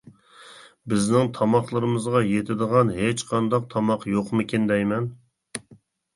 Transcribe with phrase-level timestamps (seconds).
[0.93, 5.09] بىزنىڭ تاماقلىرىمىزغا يېتىدىغان ھېچقانداق تاماق يوقمىكىن دەيمەن.